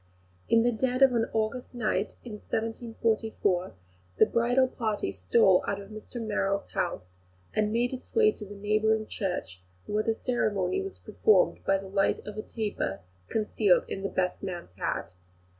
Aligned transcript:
In 0.49 0.63
the 0.63 0.71
dead 0.71 1.03
of 1.03 1.13
an 1.13 1.27
August 1.31 1.75
night, 1.75 2.15
in 2.23 2.31
1744, 2.31 3.73
the 4.17 4.25
bridal 4.25 4.67
party 4.67 5.11
stole 5.11 5.63
out 5.67 5.79
of 5.79 5.91
Mr 5.91 6.19
Merrill's 6.19 6.71
house, 6.71 7.11
and 7.53 7.71
made 7.71 7.93
its 7.93 8.15
way 8.15 8.31
to 8.31 8.43
the 8.43 8.55
neighbouring 8.55 9.05
church, 9.05 9.61
where 9.85 10.01
the 10.01 10.15
ceremony 10.15 10.81
was 10.81 10.97
performed 10.97 11.63
by 11.65 11.77
the 11.77 11.87
light 11.87 12.17
of 12.25 12.35
a 12.35 12.41
taper 12.41 13.01
concealed 13.27 13.83
in 13.87 14.01
the 14.01 14.09
best 14.09 14.41
man's 14.41 14.73
hat. 14.73 15.13